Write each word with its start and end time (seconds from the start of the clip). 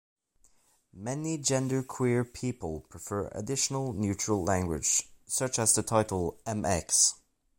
Many 0.95 1.37
genderqueer 1.37 2.33
people 2.33 2.79
prefer 2.89 3.29
additional 3.33 3.93
neutral 3.93 4.43
language, 4.43 5.07
such 5.27 5.59
as 5.59 5.75
the 5.75 5.83
title 5.83 6.39
Mx. 6.47 7.13